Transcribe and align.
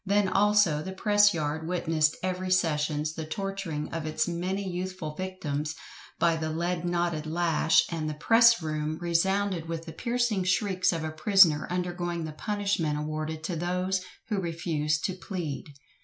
Then 0.03 0.29
also, 0.29 0.81
the 0.81 0.93
"press 0.93 1.31
yard" 1.31 1.67
witnessed 1.67 2.17
every 2.23 2.49
sessions 2.49 3.13
the 3.13 3.23
torturing 3.23 3.87
of 3.93 4.07
its 4.07 4.27
many 4.27 4.67
youthful 4.67 5.13
victims 5.13 5.75
by 6.17 6.37
the 6.37 6.49
lead 6.49 6.85
knotted 6.85 7.27
lash; 7.27 7.83
and 7.91 8.09
the 8.09 8.15
"press 8.15 8.63
room" 8.63 8.97
resounded 8.99 9.67
with 9.67 9.85
the 9.85 9.93
piercing 9.93 10.43
shrieks 10.43 10.91
of 10.91 11.03
a 11.03 11.11
prisoner 11.11 11.67
undergoing 11.69 12.23
the 12.23 12.31
punishment 12.31 12.97
awarded 12.97 13.43
to 13.43 13.55
those 13.55 14.01
who 14.29 14.41
refused 14.41 15.05
to 15.05 15.13
plead. 15.13 15.71